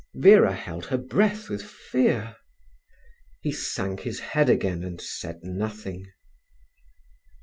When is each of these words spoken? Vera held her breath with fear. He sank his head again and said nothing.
Vera 0.15 0.55
held 0.55 0.87
her 0.87 0.97
breath 0.97 1.47
with 1.47 1.61
fear. 1.61 2.35
He 3.41 3.51
sank 3.51 3.99
his 3.99 4.19
head 4.19 4.49
again 4.49 4.83
and 4.83 4.99
said 4.99 5.41
nothing. 5.43 6.07